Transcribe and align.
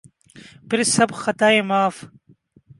پھر 0.69 0.83
سب 0.95 1.09
خطائیں 1.21 1.61
معاف۔ 1.69 1.95